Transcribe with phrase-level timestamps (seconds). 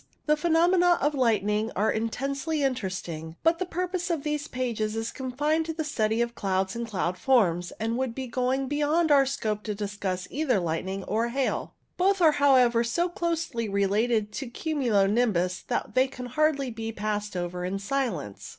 [0.25, 5.67] The phenomena of lightning are intensely interesting, but the purpose of these pages is confined
[5.67, 9.27] to the study of clouds and cloud forms, and it would be going beyond our
[9.27, 11.75] scope to discuss either lightning or hail.
[11.97, 16.25] Both are, THUNDER CLOUDS 115 however, so closely related to cumulo nimbus that they can
[16.25, 18.49] hardly be passed over in silence.